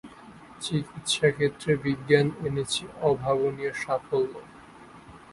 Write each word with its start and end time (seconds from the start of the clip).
চিকিৎসাক্ষেত্রে 0.61 1.71
বিজ্ঞান 1.83 2.27
এনেছে 2.47 2.83
অভাবনীয় 3.09 3.73
সাফল্য। 3.83 4.33